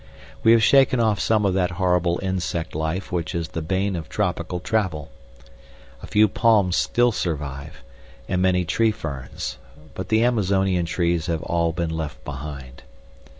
We 0.41 0.51
have 0.53 0.63
shaken 0.63 0.99
off 0.99 1.19
some 1.19 1.45
of 1.45 1.53
that 1.53 1.73
horrible 1.77 2.19
insect 2.23 2.73
life 2.73 3.11
which 3.11 3.35
is 3.35 3.49
the 3.49 3.61
bane 3.61 3.95
of 3.95 4.09
tropical 4.09 4.59
travel. 4.59 5.11
A 6.01 6.07
few 6.07 6.27
palms 6.27 6.75
still 6.75 7.11
survive, 7.11 7.83
and 8.27 8.41
many 8.41 8.65
tree 8.65 8.91
ferns, 8.91 9.59
but 9.93 10.09
the 10.09 10.23
Amazonian 10.23 10.85
trees 10.87 11.27
have 11.27 11.41
been 11.41 11.45
all 11.49 11.71
left 11.77 12.25
behind. 12.25 12.81